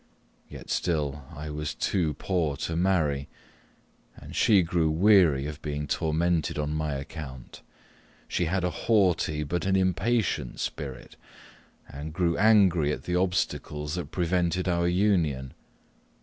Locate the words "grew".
4.63-4.89, 12.13-12.35